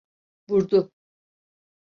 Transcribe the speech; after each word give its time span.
Vurdu! 0.47 0.81